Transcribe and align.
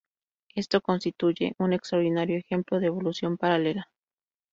Esto 0.55 0.81
constituye 0.81 1.53
un 1.59 1.73
extraordinario 1.73 2.39
ejemplo 2.39 2.79
de 2.79 2.87
evolución 2.87 3.37
paralela. 3.37 3.91